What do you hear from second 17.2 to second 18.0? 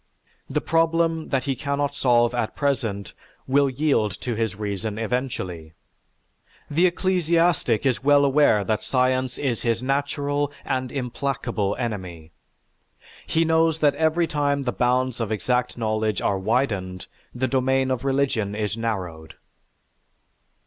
the domain